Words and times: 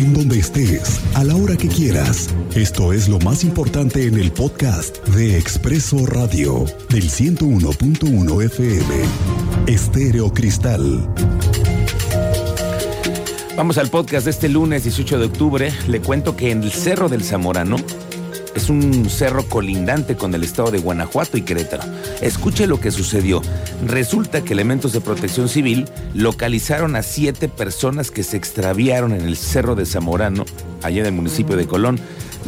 en 0.00 0.14
donde 0.14 0.38
estés, 0.38 0.98
a 1.14 1.24
la 1.24 1.36
hora 1.36 1.56
que 1.56 1.68
quieras. 1.68 2.30
Esto 2.54 2.94
es 2.94 3.08
lo 3.08 3.18
más 3.18 3.44
importante 3.44 4.06
en 4.06 4.18
el 4.18 4.32
podcast 4.32 5.06
de 5.08 5.36
Expreso 5.36 6.06
Radio 6.06 6.64
del 6.88 7.10
101.1 7.10 8.44
FM. 8.44 8.94
Estéreo 9.66 10.32
Cristal. 10.32 11.06
Vamos 13.56 13.76
al 13.76 13.90
podcast 13.90 14.24
de 14.24 14.30
este 14.30 14.48
lunes 14.48 14.84
18 14.84 15.18
de 15.18 15.26
octubre. 15.26 15.72
Le 15.86 16.00
cuento 16.00 16.34
que 16.34 16.50
en 16.50 16.62
el 16.62 16.72
Cerro 16.72 17.10
del 17.10 17.22
Zamorano 17.22 17.76
es 18.60 18.68
un 18.68 19.08
cerro 19.08 19.48
colindante 19.48 20.16
con 20.16 20.34
el 20.34 20.44
estado 20.44 20.70
de 20.70 20.78
Guanajuato 20.78 21.38
y 21.38 21.42
Querétaro. 21.42 21.82
Escuche 22.20 22.66
lo 22.66 22.78
que 22.78 22.90
sucedió. 22.90 23.40
Resulta 23.86 24.42
que 24.42 24.52
elementos 24.52 24.92
de 24.92 25.00
protección 25.00 25.48
civil 25.48 25.88
localizaron 26.12 26.94
a 26.94 27.02
siete 27.02 27.48
personas 27.48 28.10
que 28.10 28.22
se 28.22 28.36
extraviaron 28.36 29.12
en 29.12 29.22
el 29.22 29.38
Cerro 29.38 29.76
de 29.76 29.86
Zamorano, 29.86 30.44
allá 30.82 31.00
en 31.00 31.06
el 31.06 31.12
municipio 31.12 31.56
de 31.56 31.66
Colón. 31.66 31.98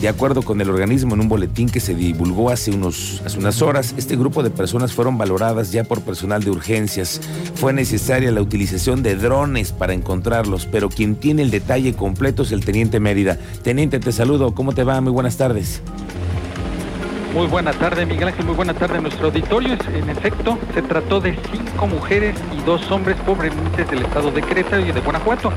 De 0.00 0.08
acuerdo 0.08 0.42
con 0.42 0.60
el 0.60 0.68
organismo 0.68 1.14
en 1.14 1.20
un 1.20 1.28
boletín 1.28 1.68
que 1.68 1.78
se 1.78 1.94
divulgó 1.94 2.50
hace, 2.50 2.72
unos, 2.72 3.22
hace 3.24 3.38
unas 3.38 3.62
horas, 3.62 3.94
este 3.96 4.16
grupo 4.16 4.42
de 4.42 4.50
personas 4.50 4.92
fueron 4.92 5.16
valoradas 5.16 5.70
ya 5.70 5.84
por 5.84 6.00
personal 6.00 6.42
de 6.42 6.50
urgencias. 6.50 7.20
Fue 7.54 7.72
necesaria 7.72 8.32
la 8.32 8.40
utilización 8.40 9.02
de 9.02 9.14
drones 9.14 9.72
para 9.72 9.92
encontrarlos, 9.92 10.66
pero 10.66 10.88
quien 10.88 11.14
tiene 11.14 11.42
el 11.42 11.50
detalle 11.50 11.94
completo 11.94 12.42
es 12.42 12.52
el 12.52 12.64
teniente 12.64 12.98
Mérida. 12.98 13.38
Teniente, 13.62 14.00
te 14.00 14.12
saludo. 14.12 14.54
¿Cómo 14.54 14.72
te 14.72 14.82
va? 14.82 15.00
Muy 15.00 15.12
buenas 15.12 15.36
tardes. 15.36 15.82
Muy 17.32 17.46
buena 17.46 17.72
tarde, 17.72 18.04
Miguel 18.04 18.28
Ángel. 18.28 18.44
Muy 18.44 18.54
buena 18.54 18.74
tarde 18.74 18.98
a 18.98 19.00
nuestro 19.00 19.28
auditorio. 19.28 19.76
En 19.94 20.10
efecto, 20.10 20.58
se 20.74 20.82
trató 20.82 21.18
de 21.20 21.34
cinco 21.50 21.86
mujeres 21.86 22.36
y 22.54 22.62
dos 22.66 22.90
hombres 22.90 23.16
provenientes 23.24 23.88
del 23.88 24.02
estado 24.02 24.30
de 24.30 24.42
Querétaro 24.42 24.84
y 24.84 24.92
de 24.92 25.00
Guanajuato, 25.00 25.50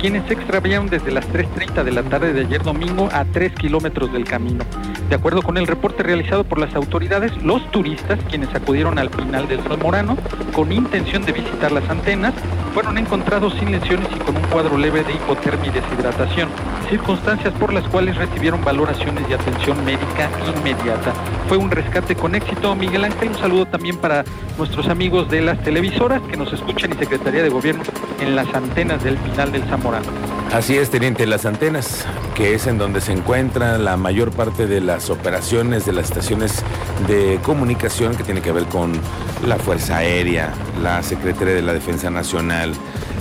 quienes 0.00 0.26
se 0.26 0.32
extraviaron 0.32 0.88
desde 0.88 1.10
las 1.10 1.28
3.30 1.28 1.84
de 1.84 1.92
la 1.92 2.02
tarde 2.02 2.32
de 2.32 2.40
ayer 2.40 2.62
domingo 2.62 3.10
a 3.12 3.26
3 3.26 3.52
kilómetros 3.52 4.10
del 4.12 4.24
camino. 4.24 4.64
De 5.10 5.16
acuerdo 5.16 5.42
con 5.42 5.58
el 5.58 5.66
reporte 5.66 6.02
realizado 6.02 6.44
por 6.44 6.58
las 6.58 6.74
autoridades, 6.74 7.36
los 7.42 7.70
turistas, 7.70 8.18
quienes 8.28 8.54
acudieron 8.54 8.98
al 8.98 9.10
final 9.10 9.46
del 9.46 9.62
Salmorano 9.62 10.16
con 10.54 10.72
intención 10.72 11.22
de 11.26 11.32
visitar 11.32 11.70
las 11.70 11.88
antenas, 11.90 12.32
fueron 12.72 12.96
encontrados 12.96 13.52
sin 13.58 13.72
lesiones 13.72 14.08
y 14.14 14.18
con 14.20 14.36
un 14.36 14.42
cuadro 14.44 14.78
leve 14.78 15.04
de 15.04 15.12
hipotermia 15.12 15.68
y 15.68 15.72
deshidratación, 15.72 16.48
circunstancias 16.88 17.52
por 17.54 17.72
las 17.72 17.86
cuales 17.88 18.16
recibieron 18.16 18.64
valoraciones 18.64 19.24
y 19.28 19.34
atención 19.34 19.84
médica 19.84 20.30
inmediata. 20.56 21.12
Fue 21.50 21.58
un 21.58 21.72
rescate 21.72 22.14
con 22.14 22.36
éxito. 22.36 22.76
Miguel 22.76 23.02
Ángel, 23.02 23.30
un 23.30 23.34
saludo 23.34 23.66
también 23.66 23.96
para 23.96 24.24
nuestros 24.56 24.86
amigos 24.86 25.28
de 25.28 25.40
las 25.40 25.60
televisoras 25.64 26.22
que 26.30 26.36
nos 26.36 26.52
escuchan 26.52 26.92
y 26.92 26.94
Secretaría 26.94 27.42
de 27.42 27.48
Gobierno 27.48 27.82
en 28.20 28.36
las 28.36 28.54
antenas 28.54 29.02
del 29.02 29.18
final 29.18 29.50
del 29.50 29.64
Zamorano. 29.64 30.06
Así 30.52 30.78
es, 30.78 30.90
teniente, 30.90 31.26
las 31.26 31.46
antenas, 31.46 32.06
que 32.36 32.54
es 32.54 32.68
en 32.68 32.78
donde 32.78 33.00
se 33.00 33.10
encuentra 33.10 33.78
la 33.78 33.96
mayor 33.96 34.30
parte 34.30 34.68
de 34.68 34.80
las 34.80 35.10
operaciones 35.10 35.84
de 35.86 35.92
las 35.92 36.04
estaciones 36.04 36.64
de 37.08 37.40
comunicación 37.42 38.14
que 38.14 38.22
tiene 38.22 38.42
que 38.42 38.52
ver 38.52 38.66
con 38.66 38.92
la 39.44 39.56
Fuerza 39.56 39.96
Aérea, 39.96 40.52
la 40.80 41.02
Secretaría 41.02 41.54
de 41.54 41.62
la 41.62 41.72
Defensa 41.72 42.10
Nacional, 42.10 42.74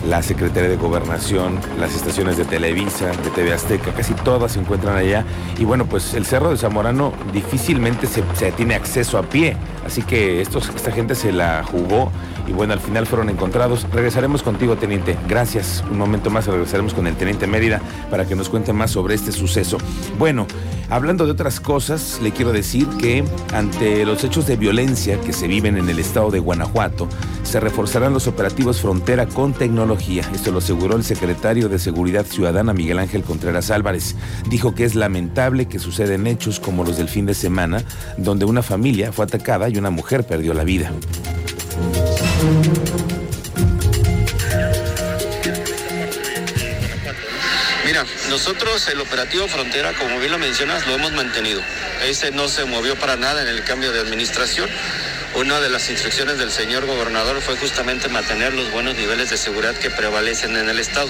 la 0.08 0.22
Secretaría 0.22 0.70
de 0.70 0.78
Gobernación, 0.78 1.60
las 1.80 1.96
estaciones 1.96 2.38
de 2.38 2.46
Televisa, 2.46 3.08
de 3.08 3.30
TV 3.30 3.54
Azteca, 3.54 3.92
casi 3.94 4.14
todas 4.14 4.54
se 4.54 4.60
encuentran 4.60 4.96
allá. 4.96 5.26
Y 5.58 5.66
bueno, 5.66 5.86
pues 5.86 6.14
el 6.14 6.26
Cerro 6.26 6.52
de 6.52 6.58
Zamorano 6.58 7.14
difícilmente 7.34 8.08
se, 8.08 8.24
se 8.36 8.52
tiene 8.52 8.76
acceso 8.76 9.18
a 9.18 9.24
pie, 9.24 9.58
así 9.86 10.02
que 10.02 10.42
estos, 10.42 10.70
esta 10.70 10.92
gente 10.92 11.16
se 11.16 11.32
la 11.32 11.64
jugó 11.64 12.12
y 12.50 12.52
bueno, 12.52 12.74
al 12.74 12.80
final 12.80 13.06
fueron 13.06 13.30
encontrados. 13.30 13.86
Regresaremos 13.92 14.42
contigo, 14.42 14.76
teniente. 14.76 15.16
Gracias. 15.28 15.84
Un 15.90 16.00
momento 16.00 16.32
más 16.32 16.48
regresaremos 16.48 16.96
con 16.96 17.06
el 17.06 17.16
teniente 17.16 17.46
Mérida 17.46 17.80
para 18.10 18.26
que 18.26 18.36
nos 18.36 18.50
cuente 18.50 18.74
más 18.74 18.92
sobre 18.92 19.14
este 19.14 19.32
suceso. 19.32 19.78
Bueno, 20.18 20.48
hablando 20.90 21.26
de 21.26 21.32
otras 21.32 21.60
cosas, 21.60 22.20
le 22.22 22.32
quiero 22.32 22.52
decir 22.52 22.88
que 23.00 23.24
ante 23.54 24.06
los 24.06 24.24
hechos 24.24 24.48
de 24.48 24.58
violencia 24.58 25.20
que 25.22 25.34
se 25.34 25.48
viven 25.48 25.78
en 25.78 25.90
el 25.90 26.00
estado 26.00 26.32
de 26.32 26.40
Guanajuato, 26.40 27.08
se 27.44 27.60
reforzarán 27.60 28.14
los 28.14 28.28
operativos 28.28 28.82
frontera 28.82 29.28
con 29.28 29.54
tecnología. 29.54 30.24
Esto 30.34 30.52
lo 30.52 30.60
aseguró 30.60 30.96
el 30.96 31.04
secretario 31.04 31.70
de 31.70 31.80
Seguridad 31.80 32.26
Ciudadana, 32.26 32.74
Miguel 32.74 33.00
Ángel 33.00 33.24
Contreras 33.24 33.72
Álvarez. 33.72 34.16
Dijo 34.50 34.76
que 34.76 34.86
es 34.86 34.96
lamentable 34.96 35.68
que 35.68 35.80
suceden 35.80 36.28
hechos 36.28 36.60
como 36.60 36.84
los 36.84 36.98
del 36.98 37.10
fin 37.10 37.26
de 37.26 37.34
semana, 37.34 37.84
donde 38.18 38.46
una 38.46 38.62
familia 38.62 39.12
fue 39.12 39.26
atacada 39.26 39.70
y 39.70 39.78
una 39.78 39.90
mujer 39.90 40.26
perdió 40.26 40.54
la 40.54 40.64
vida. 40.64 40.92
Nosotros 48.30 48.88
el 48.88 49.02
operativo 49.02 49.48
Frontera, 49.48 49.94
como 49.94 50.20
bien 50.20 50.32
lo 50.32 50.38
mencionas, 50.38 50.86
lo 50.88 50.94
hemos 50.94 51.12
mantenido. 51.14 51.62
Ese 52.04 52.32
no 52.32 52.48
se 52.48 52.64
movió 52.66 52.96
para 52.96 53.16
nada 53.16 53.42
en 53.42 53.48
el 53.48 53.64
cambio 53.64 53.92
de 53.92 54.00
administración. 54.00 54.70
Una 55.36 55.60
de 55.60 55.70
las 55.70 55.90
instrucciones 55.90 56.38
del 56.38 56.52
señor 56.52 56.86
gobernador 56.86 57.42
fue 57.42 57.56
justamente 57.58 58.08
mantener 58.08 58.54
los 58.54 58.72
buenos 58.72 58.96
niveles 58.96 59.30
de 59.30 59.38
seguridad 59.38 59.76
que 59.76 59.90
prevalecen 59.90 60.56
en 60.58 60.70
el 60.70 60.80
Estado. 60.80 61.10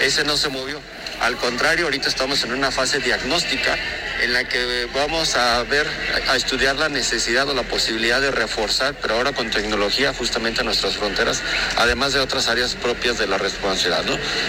Ese 0.00 0.24
no 0.24 0.36
se 0.36 0.48
movió. 0.48 0.80
Al 1.20 1.36
contrario, 1.36 1.86
ahorita 1.86 2.08
estamos 2.08 2.44
en 2.44 2.52
una 2.52 2.70
fase 2.70 3.00
diagnóstica 3.00 3.76
en 4.22 4.32
la 4.32 4.44
que 4.44 4.88
vamos 4.94 5.36
a 5.36 5.62
ver, 5.64 5.86
a 6.28 6.36
estudiar 6.36 6.76
la 6.76 6.88
necesidad 6.88 7.48
o 7.48 7.54
la 7.54 7.62
posibilidad 7.62 8.20
de 8.20 8.30
reforzar, 8.30 8.94
pero 9.00 9.14
ahora 9.14 9.32
con 9.32 9.50
tecnología, 9.50 10.12
justamente 10.12 10.64
nuestras 10.64 10.96
fronteras, 10.96 11.42
además 11.76 12.12
de 12.12 12.20
otras 12.20 12.48
áreas 12.48 12.74
propias 12.74 13.18
de 13.18 13.26
la 13.26 13.38
responsabilidad. 13.38 14.04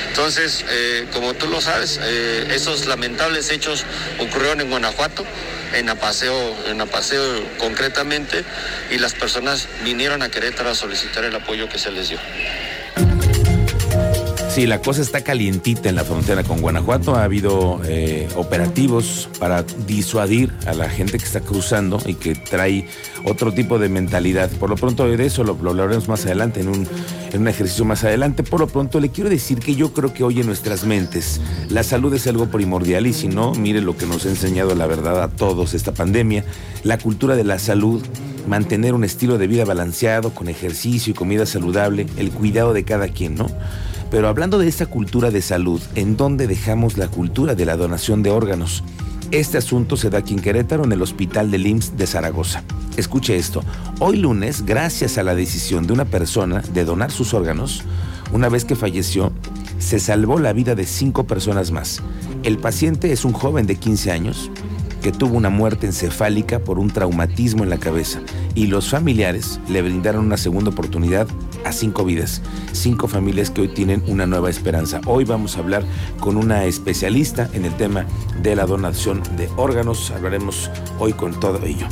Entonces, 0.08 0.66
eh, 0.70 1.08
como 1.14 1.34
tú 1.34 1.48
lo 1.48 1.62
sabes, 1.62 2.00
eh, 2.02 2.48
esos 2.52 2.86
lamentables 2.88 3.50
hechos 3.52 3.84
ocurrieron 4.20 4.62
en 4.62 4.70
Guanajuato 4.70 5.26
en 5.74 5.90
Apaseo, 5.90 6.56
en 6.68 6.82
Apaseo 6.82 7.44
concretamente, 7.58 8.44
y 8.90 8.98
las 8.98 9.14
personas 9.14 9.68
vinieron 9.84 10.22
a 10.22 10.30
Querétaro 10.30 10.72
a 10.72 10.76
solicitar 10.76 11.24
el 11.24 11.36
apoyo 11.36 11.70
que 11.70 11.78
se 11.78 11.92
les 11.92 12.10
dio. 12.10 12.20
Sí, 14.50 14.66
la 14.66 14.82
cosa 14.82 15.04
está 15.04 15.22
calientita 15.22 15.90
en 15.90 15.96
la 15.96 16.04
frontera 16.04 16.44
con 16.44 16.60
Guanajuato. 16.60 17.16
Ha 17.16 17.24
habido 17.24 17.82
eh, 17.86 18.28
operativos 18.36 19.30
para 19.40 19.62
disuadir 19.86 20.52
a 20.66 20.74
la 20.74 20.90
gente 20.90 21.20
que 21.20 21.26
está 21.26 21.42
cruzando 21.42 22.00
y 22.04 22.16
que 22.16 22.34
trae 22.34 22.88
otro 23.26 23.54
tipo 23.54 23.78
de 23.78 23.90
mentalidad. 23.90 24.50
Por 24.50 24.72
lo 24.72 24.76
pronto 24.76 25.06
de 25.06 25.24
eso 25.24 25.44
lo, 25.44 25.52
hablaremos 25.52 26.10
más 26.10 26.26
adelante, 26.26 26.62
en 26.62 26.70
un, 26.70 26.88
en 27.32 27.42
un 27.42 27.48
ejercicio 27.48 27.86
más 27.86 28.04
adelante. 28.04 28.42
Por 28.42 28.60
lo 28.60 28.68
pronto 28.68 29.00
le 29.00 29.10
quiero 29.10 29.30
decir 29.30 29.60
que 29.60 29.76
yo 29.76 29.94
creo 29.94 30.16
que 30.16 30.24
hoy 30.24 30.40
en 30.40 30.48
nuestras 30.48 30.84
mentes 30.84 31.40
la 31.70 31.84
salud 31.84 32.12
es 32.16 32.26
algo 32.26 32.48
primordial 32.48 33.06
y 33.06 33.14
si 33.14 33.28
no, 33.28 33.54
mire 33.54 33.82
lo 33.82 33.98
que 33.98 34.08
nos 34.08 34.26
ha 34.26 34.30
enseñado 34.30 34.74
la 34.74 34.88
verdad 34.88 35.22
a 35.22 35.28
todos 35.28 35.76
esta 35.76 35.94
pandemia, 35.94 36.44
la 36.84 36.98
cultura 36.98 37.36
de 37.36 37.44
la 37.44 37.60
salud 37.60 38.04
mantener 38.48 38.96
un 38.96 39.04
estilo 39.04 39.38
de 39.38 39.46
vida 39.46 39.64
balanceado, 39.64 40.34
con 40.34 40.50
ejercicio 40.50 41.12
y 41.12 41.14
comida 41.14 41.46
saludable, 41.46 42.08
el 42.18 42.32
cuidado 42.32 42.74
de 42.74 42.84
cada 42.84 43.08
quien, 43.10 43.36
¿no? 43.36 43.48
Pero 44.12 44.28
hablando 44.28 44.58
de 44.58 44.68
esta 44.68 44.88
cultura 44.88 45.30
de 45.30 45.42
salud, 45.42 45.82
¿en 45.96 46.18
dónde 46.18 46.48
dejamos 46.48 46.98
la 46.98 47.08
cultura 47.08 47.54
de 47.54 47.66
la 47.66 47.78
donación 47.78 48.24
de 48.24 48.32
órganos? 48.32 48.84
Este 49.32 49.60
asunto 49.60 49.98
se 49.98 50.10
da 50.10 50.20
aquí 50.20 50.34
en 50.34 50.40
Querétaro, 50.40 50.84
en 50.84 50.92
el 50.92 51.04
Hospital 51.04 51.52
de 51.52 51.60
IMSS 51.60 51.96
de 51.96 52.08
Zaragoza. 52.08 52.64
Escuche 52.98 53.36
esto. 53.36 53.62
Hoy 54.00 54.18
lunes, 54.18 54.66
gracias 54.66 55.20
a 55.20 55.24
la 55.24 55.36
decisión 55.36 55.86
de 55.86 55.94
una 55.94 56.06
persona 56.06 56.64
de 56.74 56.86
donar 56.86 57.12
sus 57.12 57.36
órganos, 57.36 57.84
una 58.34 58.50
vez 58.50 58.66
que 58.66 58.76
falleció, 58.76 59.32
se 59.78 60.00
salvó 60.00 60.40
la 60.40 60.54
vida 60.54 60.74
de 60.74 60.86
cinco 60.86 61.26
personas 61.26 61.70
más. 61.70 62.02
El 62.42 62.58
paciente 62.58 63.12
es 63.12 63.26
un 63.26 63.34
joven 63.34 63.68
de 63.68 63.76
15 63.76 64.12
años 64.12 64.50
que 65.04 65.12
tuvo 65.12 65.38
una 65.38 65.50
muerte 65.50 65.86
encefálica 65.86 66.60
por 66.60 66.80
un 66.80 66.90
traumatismo 66.90 67.64
en 67.64 67.70
la 67.70 67.78
cabeza 67.78 68.22
y 68.56 68.68
los 68.68 68.90
familiares 68.90 69.60
le 69.70 69.82
brindaron 69.82 70.26
una 70.26 70.38
segunda 70.38 70.72
oportunidad 70.72 71.28
a 71.66 71.72
cinco 71.72 72.06
vidas, 72.06 72.42
cinco 72.72 73.08
familias 73.08 73.50
que 73.50 73.62
hoy 73.62 73.68
tienen 73.68 74.04
una 74.08 74.26
nueva 74.26 74.50
esperanza. 74.50 75.02
Hoy 75.06 75.26
vamos 75.26 75.56
a 75.56 75.60
hablar 75.60 75.84
con 76.20 76.38
una 76.38 76.66
especialista 76.66 77.50
en 77.54 77.66
el 77.66 77.76
tema 77.76 78.06
de 78.42 78.56
la 78.56 78.66
donación 78.66 79.22
de 79.38 79.50
órganos. 79.56 80.12
Hablaremos 80.12 80.70
hoy 81.00 81.14
con 81.14 81.40
todo 81.40 81.64
ello. 81.66 81.88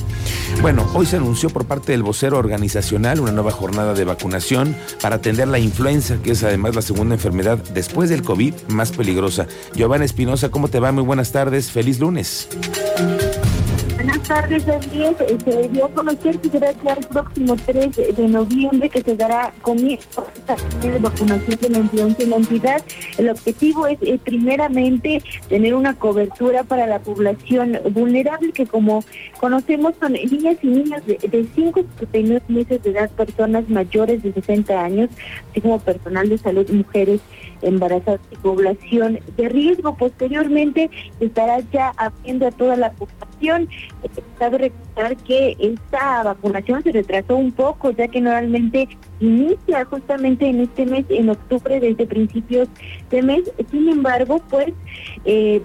Bueno, 0.61 0.89
hoy 0.93 1.05
se 1.05 1.17
anunció 1.17 1.49
por 1.49 1.65
parte 1.65 1.91
del 1.91 2.03
vocero 2.03 2.37
organizacional 2.37 3.19
una 3.19 3.31
nueva 3.31 3.51
jornada 3.51 3.93
de 3.93 4.05
vacunación 4.05 4.75
para 5.01 5.17
atender 5.17 5.47
la 5.47 5.59
influenza, 5.59 6.17
que 6.23 6.31
es 6.31 6.43
además 6.43 6.75
la 6.75 6.81
segunda 6.81 7.15
enfermedad 7.15 7.57
después 7.73 8.09
del 8.09 8.23
COVID 8.23 8.53
más 8.69 8.91
peligrosa. 8.91 9.47
Giovanna 9.75 10.05
Espinosa, 10.05 10.49
¿cómo 10.49 10.67
te 10.67 10.79
va? 10.79 10.91
Muy 10.91 11.03
buenas 11.03 11.31
tardes. 11.31 11.71
Feliz 11.71 11.99
lunes. 11.99 12.47
Buenas 14.07 14.25
tardes, 14.25 14.63
también 14.63 15.15
se 15.17 15.67
dio 15.67 15.85
a 15.85 15.89
conocer 15.89 16.39
que 16.39 16.47
será 16.47 16.71
ya 16.81 16.93
el 16.93 17.05
próximo 17.07 17.57
3 17.57 18.15
de 18.15 18.27
noviembre 18.29 18.89
que 18.89 19.01
se 19.01 19.17
dará 19.17 19.51
comienzo 19.61 20.25
a 20.47 20.55
de 20.87 20.97
vacunación 20.99 21.59
de 21.59 21.69
la 21.69 21.79
influenza 21.79 22.23
en 22.23 22.29
la 22.29 22.35
entidad. 22.37 22.81
El 23.17 23.29
objetivo 23.29 23.85
es 23.85 23.97
eh, 24.01 24.17
primeramente 24.23 25.21
tener 25.49 25.73
una 25.73 25.93
cobertura 25.93 26.63
para 26.63 26.87
la 26.87 26.99
población 26.99 27.77
vulnerable 27.91 28.53
que 28.53 28.65
como 28.65 29.03
conocemos 29.41 29.93
son 29.99 30.13
niñas 30.13 30.55
y 30.61 30.67
niños 30.67 31.05
de, 31.05 31.17
de 31.17 31.45
5 31.53 31.81
a 31.81 32.05
39 32.05 32.41
meses 32.47 32.83
de 32.83 32.91
edad, 32.91 33.09
personas 33.09 33.67
mayores 33.67 34.23
de 34.23 34.31
60 34.31 34.85
años, 34.85 35.09
así 35.51 35.59
como 35.59 35.79
personal 35.79 36.29
de 36.29 36.37
salud, 36.37 36.69
mujeres 36.69 37.19
embarazadas 37.61 38.21
y 38.31 38.35
población 38.37 39.19
de 39.35 39.49
riesgo. 39.49 39.95
Posteriormente 39.95 40.89
estará 41.19 41.59
ya 41.71 41.93
abriendo 41.97 42.47
a 42.47 42.51
toda 42.51 42.75
la 42.75 42.91
población. 42.91 43.69
Cabe 44.39 44.57
recordar 44.57 45.17
que 45.17 45.55
esta 45.59 46.23
vacunación 46.23 46.83
se 46.83 46.91
retrasó 46.91 47.35
un 47.35 47.51
poco, 47.51 47.91
ya 47.91 48.07
que 48.07 48.21
normalmente 48.21 48.87
inicia 49.19 49.85
justamente 49.85 50.47
en 50.47 50.61
este 50.61 50.85
mes, 50.85 51.05
en 51.09 51.29
octubre, 51.29 51.79
desde 51.79 52.05
principios 52.05 52.67
de 53.09 53.21
mes. 53.21 53.51
Sin 53.71 53.89
embargo, 53.89 54.41
pues 54.49 54.73
eh, 55.25 55.61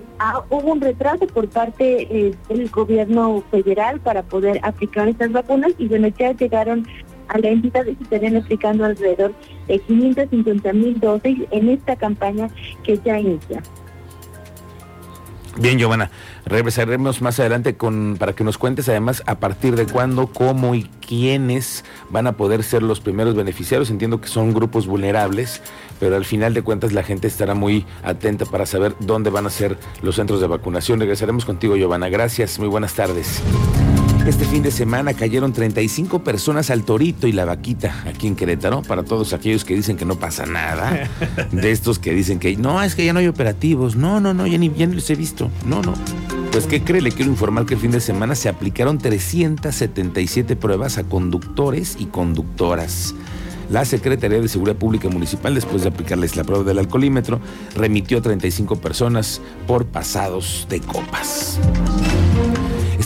hubo 0.51 0.73
un 0.73 0.81
retraso 0.81 1.27
por 1.27 1.49
parte 1.49 2.03
eh, 2.11 2.35
del 2.49 2.69
gobierno 2.71 3.43
federal 3.51 4.01
para 4.01 4.23
poder 4.23 4.61
aplicar 4.63 5.09
estas 5.09 5.33
vacunas 5.33 5.73
y 5.79 5.89
bueno, 5.89 6.09
ya 6.09 6.33
llegaron 6.33 6.87
a 7.29 7.39
la 7.39 7.49
entidad 7.49 7.85
se 7.85 7.93
estarían 7.93 8.37
aplicando 8.37 8.85
alrededor 8.85 9.35
de 9.69 9.79
550 9.79 10.73
mil 10.73 11.01
dosis 11.01 11.39
en 11.51 11.69
esta 11.69 11.97
campaña 11.97 12.49
que 12.85 12.99
ya 13.05 13.19
inicia. 13.19 13.63
Bien, 15.59 15.79
Giovanna, 15.79 16.11
regresaremos 16.47 17.21
más 17.21 17.39
adelante 17.39 17.77
con 17.77 18.17
para 18.19 18.33
que 18.33 18.43
nos 18.43 18.57
cuentes 18.57 18.89
además 18.89 19.23
a 19.27 19.39
partir 19.39 19.77
de 19.77 19.87
cuándo, 19.87 20.29
cómo 20.29 20.75
y 20.75 20.85
quiénes 21.07 21.85
van 22.09 22.27
a 22.27 22.33
poder 22.39 22.63
ser 22.63 22.83
los 22.83 23.01
primeros 23.01 23.35
beneficiarios. 23.35 23.91
Entiendo 23.91 24.21
que 24.21 24.29
son 24.29 24.55
grupos 24.55 24.87
vulnerables, 24.87 25.61
pero 26.01 26.17
al 26.17 26.25
final 26.25 26.55
de 26.55 26.63
cuentas 26.63 26.93
la 26.93 27.03
gente 27.03 27.27
estará 27.27 27.55
muy 27.55 27.85
atenta 28.03 28.47
para 28.47 28.65
saber 28.65 28.95
dónde 28.99 29.29
van 29.29 29.47
a 29.47 29.51
ser 29.51 29.77
los 30.01 30.17
centros 30.17 30.41
de 30.41 30.47
vacunación. 30.47 31.01
Regresaremos 31.01 31.45
contigo, 31.45 31.77
Giovanna. 31.77 32.09
Gracias, 32.09 32.59
muy 32.59 32.69
buenas 32.69 32.95
tardes. 32.95 33.43
Este 34.27 34.45
fin 34.45 34.63
de 34.63 34.71
semana 34.71 35.15
cayeron 35.15 35.53
35 35.53 36.23
personas 36.23 36.71
al 36.71 36.85
Torito 36.85 37.27
y 37.27 37.33
la 37.33 37.45
Vaquita 37.45 38.05
aquí 38.07 38.29
en 38.29 38.37
Querétaro. 38.37 38.83
Para 38.83 39.03
todos 39.03 39.33
aquellos 39.33 39.65
que 39.65 39.75
dicen 39.75 39.97
que 39.97 40.05
no 40.05 40.15
pasa 40.15 40.47
nada, 40.47 41.11
de 41.51 41.71
estos 41.73 41.99
que 41.99 42.15
dicen 42.15 42.39
que 42.39 42.57
no, 42.57 42.81
es 42.83 42.95
que 42.95 43.05
ya 43.05 43.13
no 43.13 43.19
hay 43.19 43.27
operativos. 43.27 43.97
No, 43.97 44.21
no, 44.21 44.33
no, 44.33 44.47
ya 44.47 44.59
ni, 44.59 44.73
ya 44.73 44.87
los 44.87 45.11
he 45.11 45.17
visto. 45.17 45.51
No, 45.67 45.83
no. 45.83 45.95
Pues, 46.53 46.69
¿qué 46.69 46.85
cree? 46.85 47.03
Le 47.03 47.11
quiero 47.11 47.33
informar 47.33 47.67
que 47.67 47.75
el 47.75 47.81
fin 47.81 47.91
de 47.91 48.01
semana 48.01 48.37
se 48.37 48.49
aplicaron 48.49 48.99
377 48.99 50.55
pruebas 50.55 50.99
a 50.99 51.05
conductores 51.05 51.97
y 51.99 52.07
conductoras. 52.07 53.17
La 53.71 53.85
Secretaría 53.85 54.41
de 54.41 54.49
Seguridad 54.49 54.77
Pública 54.77 55.09
Municipal, 55.09 55.53
después 55.55 55.83
de 55.83 55.89
aplicarles 55.89 56.37
la 56.37 56.45
prueba 56.45 56.63
del 56.63 56.79
alcoholímetro, 56.79 57.41
remitió 57.75 58.19
a 58.19 58.23
35 58.23 58.77
personas 58.77 59.41
por 59.67 59.87
pasados 59.87 60.67
de 60.69 60.81
copas. 60.81 61.59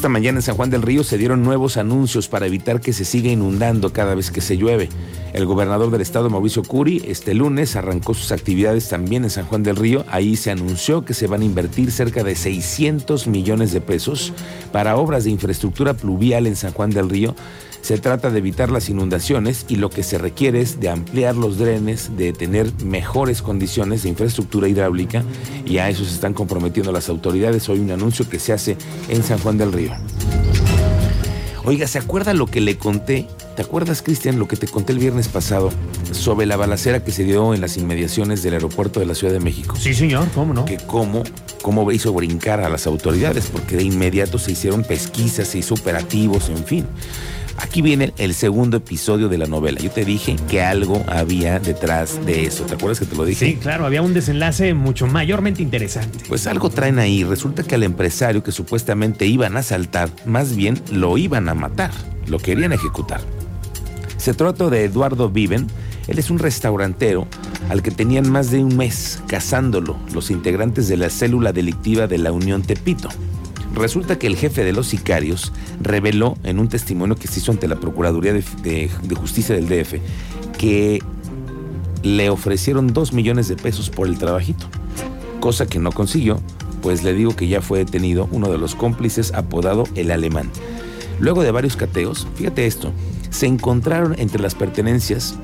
Esta 0.06 0.12
mañana 0.12 0.38
en 0.38 0.42
San 0.42 0.54
Juan 0.54 0.70
del 0.70 0.82
Río 0.82 1.02
se 1.02 1.18
dieron 1.18 1.42
nuevos 1.42 1.76
anuncios 1.76 2.28
para 2.28 2.46
evitar 2.46 2.80
que 2.80 2.92
se 2.92 3.04
siga 3.04 3.28
inundando 3.28 3.92
cada 3.92 4.14
vez 4.14 4.30
que 4.30 4.40
se 4.40 4.56
llueve. 4.56 4.88
El 5.32 5.46
gobernador 5.46 5.90
del 5.90 6.00
estado, 6.00 6.30
Mauricio 6.30 6.62
Curi, 6.62 7.02
este 7.08 7.34
lunes 7.34 7.74
arrancó 7.74 8.14
sus 8.14 8.30
actividades 8.30 8.88
también 8.88 9.24
en 9.24 9.30
San 9.30 9.46
Juan 9.46 9.64
del 9.64 9.74
Río. 9.74 10.04
Ahí 10.08 10.36
se 10.36 10.52
anunció 10.52 11.04
que 11.04 11.12
se 11.12 11.26
van 11.26 11.40
a 11.40 11.44
invertir 11.44 11.90
cerca 11.90 12.22
de 12.22 12.36
600 12.36 13.26
millones 13.26 13.72
de 13.72 13.80
pesos 13.80 14.32
para 14.70 14.96
obras 14.96 15.24
de 15.24 15.30
infraestructura 15.30 15.94
pluvial 15.94 16.46
en 16.46 16.54
San 16.54 16.70
Juan 16.70 16.90
del 16.90 17.10
Río 17.10 17.34
se 17.86 17.98
trata 17.98 18.30
de 18.30 18.38
evitar 18.38 18.68
las 18.72 18.88
inundaciones 18.88 19.64
y 19.68 19.76
lo 19.76 19.90
que 19.90 20.02
se 20.02 20.18
requiere 20.18 20.60
es 20.60 20.80
de 20.80 20.88
ampliar 20.88 21.36
los 21.36 21.56
drenes, 21.56 22.16
de 22.16 22.32
tener 22.32 22.72
mejores 22.84 23.42
condiciones 23.42 24.02
de 24.02 24.08
infraestructura 24.08 24.66
hidráulica 24.66 25.22
y 25.64 25.78
a 25.78 25.88
eso 25.88 26.04
se 26.04 26.12
están 26.12 26.34
comprometiendo 26.34 26.90
las 26.90 27.08
autoridades. 27.08 27.68
Hoy 27.68 27.78
un 27.78 27.92
anuncio 27.92 28.28
que 28.28 28.40
se 28.40 28.52
hace 28.52 28.76
en 29.08 29.22
San 29.22 29.38
Juan 29.38 29.56
del 29.56 29.72
Río. 29.72 29.92
Oiga, 31.64 31.88
¿se 31.88 31.98
acuerda 31.98 32.32
lo 32.32 32.46
que 32.46 32.60
le 32.60 32.78
conté? 32.78 33.26
¿Te 33.56 33.62
acuerdas, 33.62 34.00
Cristian, 34.00 34.38
lo 34.38 34.46
que 34.46 34.56
te 34.56 34.68
conté 34.68 34.92
el 34.92 35.00
viernes 35.00 35.26
pasado 35.28 35.70
sobre 36.12 36.46
la 36.46 36.56
balacera 36.56 37.02
que 37.02 37.10
se 37.10 37.24
dio 37.24 37.54
en 37.54 37.60
las 37.60 37.76
inmediaciones 37.76 38.42
del 38.42 38.54
aeropuerto 38.54 39.00
de 39.00 39.06
la 39.06 39.14
Ciudad 39.14 39.32
de 39.32 39.40
México? 39.40 39.74
Sí, 39.76 39.92
señor, 39.92 40.28
¿cómo 40.32 40.54
no? 40.54 40.64
Que 40.64 40.76
cómo, 40.76 41.24
cómo 41.62 41.90
hizo 41.90 42.12
brincar 42.12 42.60
a 42.60 42.68
las 42.68 42.86
autoridades, 42.86 43.46
porque 43.46 43.76
de 43.76 43.82
inmediato 43.82 44.38
se 44.38 44.52
hicieron 44.52 44.84
pesquisas, 44.84 45.48
se 45.48 45.58
hizo 45.58 45.74
operativos, 45.74 46.50
en 46.50 46.64
fin. 46.64 46.86
Aquí 47.58 47.80
viene 47.80 48.12
el 48.18 48.34
segundo 48.34 48.78
episodio 48.78 49.28
de 49.28 49.38
la 49.38 49.46
novela. 49.46 49.80
Yo 49.80 49.90
te 49.90 50.04
dije 50.04 50.36
que 50.48 50.62
algo 50.62 51.02
había 51.08 51.58
detrás 51.58 52.24
de 52.26 52.44
eso. 52.44 52.64
¿Te 52.64 52.74
acuerdas 52.74 53.00
que 53.00 53.06
te 53.06 53.16
lo 53.16 53.24
dije? 53.24 53.46
Sí, 53.46 53.56
claro, 53.56 53.86
había 53.86 54.02
un 54.02 54.14
desenlace 54.14 54.74
mucho 54.74 55.06
mayormente 55.06 55.62
interesante. 55.62 56.18
Pues 56.28 56.46
algo 56.46 56.70
traen 56.70 56.98
ahí. 56.98 57.24
Resulta 57.24 57.62
que 57.62 57.74
al 57.74 57.82
empresario 57.82 58.42
que 58.42 58.52
supuestamente 58.52 59.26
iban 59.26 59.56
a 59.56 59.60
asaltar, 59.60 60.10
más 60.26 60.54
bien 60.54 60.80
lo 60.92 61.16
iban 61.16 61.48
a 61.48 61.54
matar. 61.54 61.90
Lo 62.26 62.38
querían 62.38 62.72
ejecutar. 62.72 63.20
Se 64.18 64.34
trata 64.34 64.68
de 64.68 64.84
Eduardo 64.84 65.30
Viven. 65.30 65.66
Él 66.08 66.18
es 66.18 66.30
un 66.30 66.38
restaurantero 66.38 67.26
al 67.68 67.82
que 67.82 67.90
tenían 67.90 68.30
más 68.30 68.50
de 68.50 68.62
un 68.62 68.76
mes 68.76 69.20
cazándolo 69.26 69.96
los 70.12 70.30
integrantes 70.30 70.88
de 70.88 70.96
la 70.96 71.10
célula 71.10 71.52
delictiva 71.52 72.06
de 72.06 72.18
la 72.18 72.32
Unión 72.32 72.62
Tepito. 72.62 73.08
Resulta 73.76 74.18
que 74.18 74.26
el 74.26 74.36
jefe 74.36 74.64
de 74.64 74.72
los 74.72 74.86
sicarios 74.86 75.52
reveló 75.82 76.38
en 76.44 76.58
un 76.58 76.68
testimonio 76.68 77.14
que 77.14 77.28
se 77.28 77.40
hizo 77.40 77.52
ante 77.52 77.68
la 77.68 77.76
Procuraduría 77.76 78.32
de, 78.32 78.90
Justicia 79.14 79.54
del 79.54 79.68
DF 79.68 79.96
que 80.58 81.02
le 82.02 82.30
ofrecieron 82.30 82.94
dos 82.94 83.12
millones 83.12 83.48
de 83.48 83.56
pesos 83.56 83.90
por 83.90 84.08
el 84.08 84.16
trabajito, 84.16 84.66
cosa 85.40 85.66
que 85.66 85.78
no 85.78 85.92
consiguió, 85.92 86.40
pues 86.80 87.02
le 87.02 87.12
digo 87.12 87.36
que 87.36 87.48
ya 87.48 87.60
fue 87.60 87.80
detenido 87.80 88.28
uno 88.32 88.50
de 88.50 88.56
los 88.56 88.74
cómplices 88.74 89.34
apodado 89.34 89.84
el 89.94 90.10
alemán. 90.10 90.50
Luego 91.20 91.42
de 91.42 91.50
varios 91.50 91.76
cateos, 91.76 92.26
fíjate 92.36 92.66
esto, 92.66 92.92
se 93.28 93.46
encontraron 93.46 94.18
entre 94.18 94.40
las 94.40 94.54
pertenencias 94.54 95.36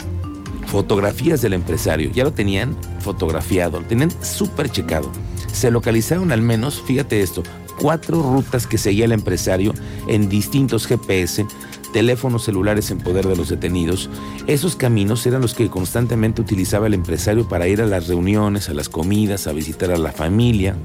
fotografías 0.69 1.43
del 1.43 1.53
empresario, 1.53 2.11
ya 2.13 2.25
lo 2.25 2.33
tenían 2.33 2.75
fotografiado, 3.01 3.81
lo 3.81 3.87
tenían 3.87 4.11
súper 4.23 4.71
checado. 4.71 5.11
Se 5.53 5.71
localizaron 5.71 6.33
al 6.33 6.41
menos, 6.41 6.81
fíjate 6.81 7.21
esto, 7.21 7.43
cuatro 7.83 8.23
rutas 8.23 8.69
que 8.69 8.79
seguía 8.79 9.07
el 9.07 9.13
empresario 9.13 9.75
en 10.07 10.29
distintos 10.29 10.87
GPS, 10.87 11.45
teléfonos 11.93 12.45
celulares 12.45 12.93
en 12.93 12.99
poder 12.99 13.27
de 13.27 13.35
los 13.35 13.49
detenidos. 13.49 14.09
Esos 14.47 14.77
caminos 14.77 15.27
eran 15.27 15.43
los 15.43 15.55
que 15.55 15.69
constantemente 15.69 16.41
utilizaba 16.41 16.87
el 16.87 16.95
empresario 16.95 17.49
para 17.49 17.67
ir 17.67 17.83
a 17.83 17.87
las 17.87 18.07
reuniones, 18.07 18.69
a 18.69 18.75
las 18.75 18.89
comidas, 18.89 19.49
a 19.49 19.53
visitar 19.53 19.91
a 19.91 19.99
la 19.99 20.13
familia. 20.13 20.77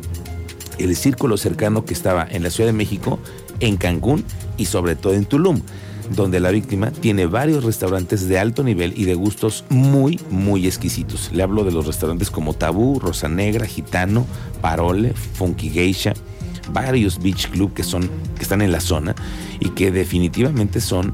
El 0.80 0.96
círculo 0.96 1.38
cercano 1.38 1.86
que 1.86 1.94
estaba 1.94 2.28
en 2.28 2.42
la 2.42 2.50
Ciudad 2.50 2.70
de 2.70 2.74
México, 2.74 3.20
en 3.60 3.78
Cancún 3.78 4.26
y 4.58 4.66
sobre 4.66 4.96
todo 4.96 5.14
en 5.14 5.26
Tulum 5.26 5.62
donde 6.16 6.40
la 6.40 6.52
víctima 6.52 6.92
tiene 6.92 7.26
varios 7.26 7.66
restaurantes 7.66 8.30
de 8.30 8.40
alto 8.40 8.64
nivel 8.64 8.94
y 8.96 9.04
de 9.04 9.14
gustos 9.14 9.66
muy, 9.68 10.22
muy 10.30 10.66
exquisitos. 10.66 11.32
Le 11.34 11.44
hablo 11.44 11.66
de 11.66 11.74
los 11.74 11.86
restaurantes 11.86 12.32
como 12.32 12.54
Tabú, 12.54 12.98
Rosa 12.98 13.28
Negra, 13.28 13.66
Gitano, 13.66 14.26
Parole, 14.62 15.14
Funky 15.14 15.70
Geisha, 15.70 16.14
varios 16.72 17.22
beach 17.22 17.50
club 17.50 17.74
que, 17.74 17.84
son, 17.84 18.10
que 18.36 18.44
están 18.44 18.62
en 18.62 18.72
la 18.72 18.80
zona 18.80 19.16
y 19.60 19.70
que 19.70 19.92
definitivamente 19.92 20.82
son 20.82 21.14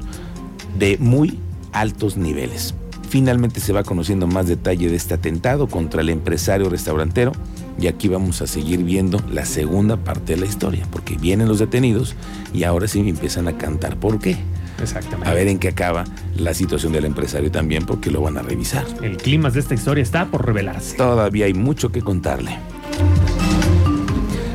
de 0.78 0.98
muy 0.98 1.38
altos 1.72 2.16
niveles. 2.16 2.74
Finalmente 3.08 3.60
se 3.60 3.72
va 3.72 3.84
conociendo 3.84 4.26
más 4.26 4.48
detalle 4.48 4.88
de 4.88 4.96
este 4.96 5.14
atentado 5.14 5.68
contra 5.68 6.00
el 6.00 6.08
empresario 6.08 6.68
restaurantero 6.68 7.32
y 7.78 7.86
aquí 7.86 8.08
vamos 8.08 8.42
a 8.42 8.46
seguir 8.46 8.82
viendo 8.82 9.20
la 9.30 9.44
segunda 9.44 9.96
parte 9.96 10.34
de 10.34 10.40
la 10.40 10.46
historia, 10.46 10.86
porque 10.90 11.16
vienen 11.16 11.48
los 11.48 11.58
detenidos 11.58 12.14
y 12.52 12.64
ahora 12.64 12.88
sí 12.88 13.00
empiezan 13.00 13.48
a 13.48 13.56
cantar. 13.56 13.96
¿Por 13.96 14.18
qué? 14.18 14.36
Exactamente. 14.82 15.28
A 15.28 15.34
ver 15.34 15.48
en 15.48 15.58
qué 15.58 15.68
acaba 15.68 16.04
la 16.36 16.54
situación 16.54 16.92
del 16.92 17.04
empresario 17.04 17.50
también, 17.50 17.84
porque 17.84 18.10
lo 18.10 18.20
van 18.20 18.36
a 18.38 18.42
revisar. 18.42 18.84
El 19.02 19.16
clima 19.16 19.50
de 19.50 19.60
esta 19.60 19.74
historia 19.74 20.02
está 20.02 20.26
por 20.26 20.44
revelarse. 20.44 20.96
Todavía 20.96 21.46
hay 21.46 21.54
mucho 21.54 21.90
que 21.90 22.02
contarle. 22.02 22.58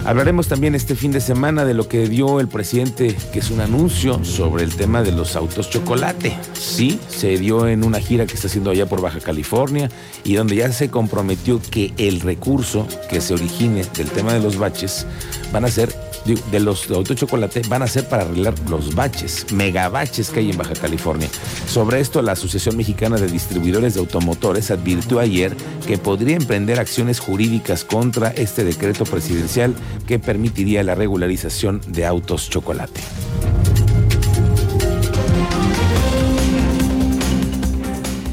Hablaremos 0.09 0.47
también 0.47 0.73
este 0.73 0.95
fin 0.95 1.11
de 1.11 1.21
semana 1.21 1.65
de 1.65 1.75
lo 1.75 1.87
que 1.87 2.09
dio 2.09 2.39
el 2.39 2.47
presidente, 2.47 3.15
que 3.31 3.37
es 3.37 3.51
un 3.51 3.61
anuncio 3.61 4.25
sobre 4.25 4.63
el 4.63 4.75
tema 4.75 5.03
de 5.03 5.11
los 5.11 5.35
autos 5.35 5.69
chocolate. 5.69 6.35
Sí, 6.53 6.99
se 7.09 7.37
dio 7.37 7.67
en 7.67 7.83
una 7.83 7.99
gira 7.99 8.25
que 8.25 8.33
está 8.33 8.47
haciendo 8.47 8.71
allá 8.71 8.87
por 8.87 9.01
Baja 9.01 9.19
California 9.19 9.87
y 10.23 10.33
donde 10.33 10.55
ya 10.55 10.71
se 10.71 10.89
comprometió 10.89 11.61
que 11.61 11.93
el 11.97 12.21
recurso 12.21 12.87
que 13.07 13.21
se 13.21 13.35
origine 13.35 13.85
del 13.95 14.09
tema 14.09 14.33
de 14.33 14.39
los 14.39 14.57
baches 14.57 15.05
van 15.53 15.65
a 15.65 15.67
ser 15.67 15.93
de 16.36 16.59
los 16.59 16.88
de 16.88 17.15
chocolate 17.15 17.62
van 17.67 17.81
a 17.81 17.88
ser 17.88 18.07
para 18.07 18.24
arreglar 18.24 18.53
los 18.69 18.95
baches, 18.95 19.51
megabaches 19.51 20.29
que 20.29 20.39
hay 20.39 20.51
en 20.51 20.57
Baja 20.57 20.74
California. 20.74 21.29
Sobre 21.67 22.00
esto, 22.00 22.21
la 22.21 22.33
Asociación 22.33 22.77
Mexicana 22.77 23.17
de 23.17 23.27
Distribuidores 23.27 23.93
de 23.93 24.00
Automotores 24.00 24.71
advirtió 24.71 25.19
ayer 25.19 25.55
que 25.88 25.98
podría 25.98 26.36
emprender 26.36 26.79
acciones 26.79 27.19
jurídicas 27.19 27.83
contra 27.83 28.29
este 28.29 28.63
decreto 28.63 29.05
presidencial 29.05 29.75
que 30.07 30.19
permitiría 30.19 30.83
la 30.83 30.95
regularización 30.95 31.81
de 31.88 32.05
autos 32.05 32.50
chocolate. 32.50 33.01